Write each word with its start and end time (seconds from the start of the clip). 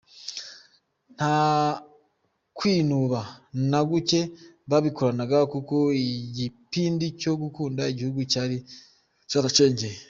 Ntakwinuba 1.15 3.21
na 3.71 3.79
guke 3.89 4.19
babikoranaga 4.69 5.37
kuko 5.53 5.75
igipindi 6.05 7.05
cyo 7.21 7.33
gukunda 7.41 7.81
igihugu 7.91 8.21
cyari 8.31 8.57
cyaracengeye. 9.29 9.97